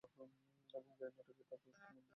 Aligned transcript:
এবং 0.07 0.27
"জায়ান্ট" 0.69 0.87
নাটকে 0.89 1.15
তার 1.17 1.25
পুরুষ 1.27 1.49
মূল 1.51 1.59
ভূমিকাইয়। 1.63 2.01